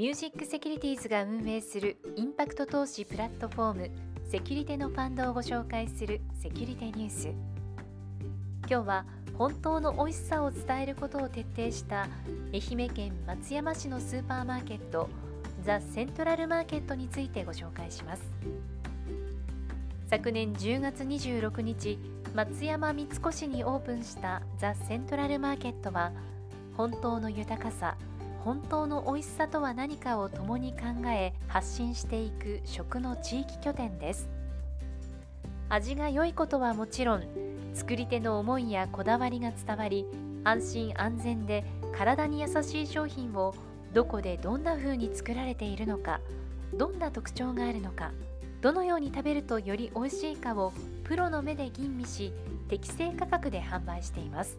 [0.00, 3.90] ミュージックセキュリティーズが運営するインパクト投資プラットフォーム
[4.30, 7.28] セキュリテのファンドをご紹介するセキュリテニュース。
[8.66, 9.04] 今日は
[9.36, 12.08] 本当の美味しさを伝えることを徹底した
[12.50, 15.10] 愛媛県松山市のスーパーマーケット
[15.62, 18.22] ザ・セントラルマーケットについてご紹介します。
[20.08, 21.98] 昨年10月26日
[22.34, 26.10] 松山三越にオープンしたザ・セントラルマーケットは
[26.74, 27.98] 本当の豊かさ
[28.44, 34.28] 本当の美味しさとは何かを共に考え発信していく食の地域拠点です。
[35.68, 37.24] 味が良いことはもちろん
[37.74, 40.04] 作り手の思いやこだわりが伝わり
[40.42, 41.64] 安心安全で
[41.96, 43.54] 体に優しい商品を
[43.92, 46.20] どこでどんな風に作られているのか
[46.74, 48.10] どんな特徴があるのか
[48.60, 50.72] どのように食べるとより美味しいかを
[51.04, 52.32] プロの目で吟味し
[52.68, 54.56] 適正価格で販売しています。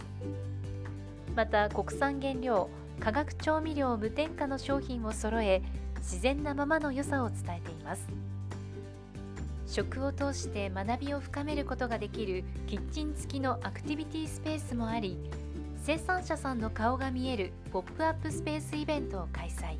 [1.36, 5.62] また国産原料化学調味料無添加の商品を揃え
[5.98, 8.08] 自然なままの良さを伝えています。
[9.68, 15.18] 食を通して学びを深めることができるキッチン付きのアクティビティスペースもあり
[15.78, 19.78] 生産者さんの顔が見えるポップアップスペースイベントを開催。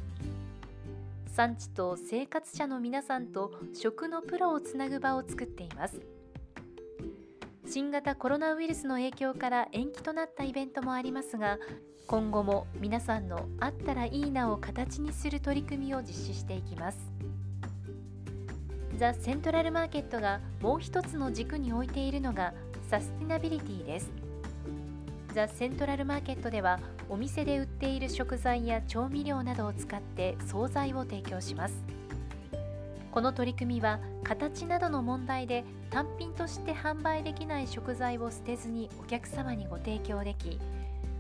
[1.28, 6.02] 産地と生活者の皆さんと食のプロをつなぐ場を作っています。
[7.74, 11.58] 新型コロナウイルスの影響から延期となったイベントもありますが
[12.06, 17.00] 今後も皆さんのあったらいいなを形にする取り組みを実施していきます。
[18.98, 22.54] ザ・セントラルマーケットがもう一つの軸に置いているのが
[22.90, 24.12] サスティナビリティです。
[25.34, 32.01] ザ・セントラルマーケットではお店で売っている食材や調味料などを使って惣菜を提供します。
[33.12, 40.58] この取り組みは形などの問題で単品として販売できない食材を捨てずにお客様にご提供でき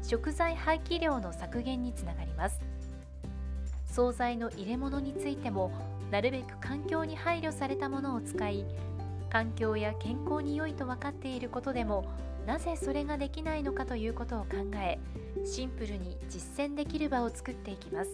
[0.02, 2.62] 食材廃棄量の削減につながります。
[3.88, 5.70] 惣菜の入れ物についても
[6.12, 8.66] なるべく環境に配慮されたものを使い
[9.30, 12.06] 環境や健康に良いと分かっていることでも
[12.48, 14.98] なぜそれができないのかということを考え
[15.46, 18.12] シンプルに実践できる場を作っていきます。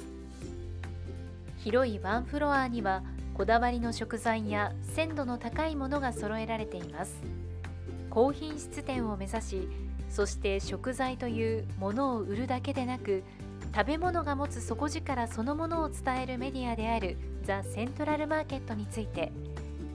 [1.59, 3.03] 広いワンフロアには
[3.37, 7.21] こだわりの食材や鮮度の高いものが揃えられています。
[8.09, 9.69] 高品質店を目指し
[10.09, 13.23] そして食材というものを売るだけでなく
[13.75, 19.31] 食べ物が持つ底力そのものを伝えるメディアであるザ・セントラルマーケットについて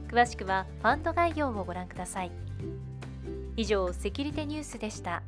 [0.07, 2.31] 詳しくはファンド概要をご覧ください。
[3.57, 5.23] 以上セキュリティニュースでした。